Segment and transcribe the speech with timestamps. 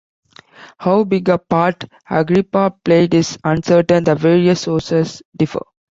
[0.79, 5.61] How big a part Agrippa played is uncertain; the various sources differ.